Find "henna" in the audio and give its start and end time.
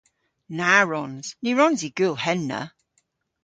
2.23-2.61